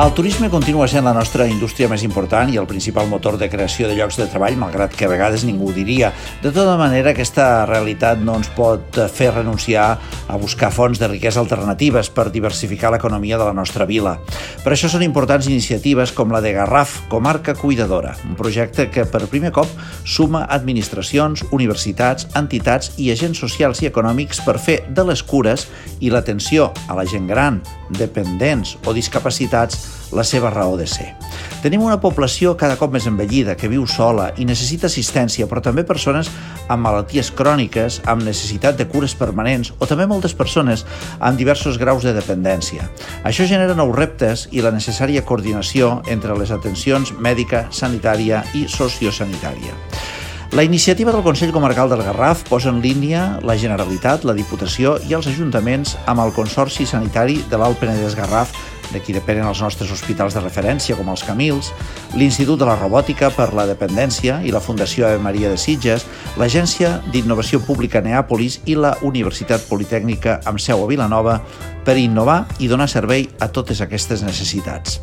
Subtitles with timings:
[0.00, 3.84] El turisme continua sent la nostra indústria més important i el principal motor de creació
[3.84, 6.08] de llocs de treball, malgrat que a vegades ningú ho diria.
[6.40, 11.42] De tota manera, aquesta realitat no ens pot fer renunciar a buscar fonts de riquesa
[11.44, 14.14] alternatives per diversificar l'economia de la nostra vila.
[14.64, 19.26] Per això són importants iniciatives com la de Garraf, comarca cuidadora, un projecte que per
[19.28, 19.68] primer cop
[20.08, 25.68] suma administracions, universitats, entitats i agents socials i econòmics per fer de les cures
[26.00, 27.60] i l'atenció a la gent gran,
[27.98, 29.80] dependents o discapacitats
[30.12, 31.14] la seva raó de ser.
[31.62, 35.84] Tenim una població cada cop més envellida, que viu sola i necessita assistència, però també
[35.86, 36.30] persones
[36.68, 40.86] amb malalties cròniques, amb necessitat de cures permanents o també moltes persones
[41.18, 42.88] amb diversos graus de dependència.
[43.24, 49.76] Això genera nous reptes i la necessària coordinació entre les atencions mèdica, sanitària i sociosanitària.
[50.52, 55.14] La iniciativa del Consell Comarcal del Garraf posa en línia la Generalitat, la Diputació i
[55.14, 58.50] els ajuntaments amb el Consorci Sanitari de l'Alt Penedès Garraf
[58.92, 61.72] de qui depenen els nostres hospitals de referència, com els Camils,
[62.14, 66.06] l'Institut de la Robòtica per la Dependència i la Fundació Ave Maria de Sitges,
[66.40, 71.40] l'Agència d'Innovació Pública Neàpolis i la Universitat Politècnica amb seu a Vilanova
[71.84, 75.00] per innovar i donar servei a totes aquestes necessitats.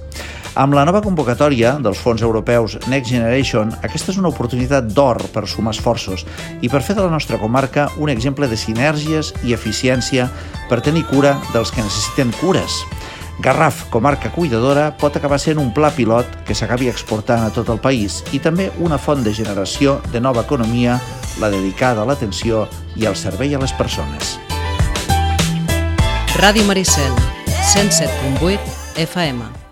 [0.57, 5.43] Amb la nova convocatòria dels fons europeus Next Generation, aquesta és una oportunitat d'or per
[5.45, 6.23] sumar esforços
[6.65, 10.25] i per fer de la nostra comarca un exemple de sinergies i eficiència
[10.65, 12.81] per tenir cura dels que necessiten cures.
[13.39, 17.77] Garraf, comarca cuidadora, pot acabar sent un pla pilot que s'acabi exportant a tot el
[17.77, 20.97] país i també una font de generació de nova economia,
[21.37, 22.65] la dedicada a l'atenció
[22.97, 24.39] i al servei a les persones.
[26.41, 27.13] Ràdio Maricel,
[27.73, 28.59] 107.8
[29.05, 29.66] FM.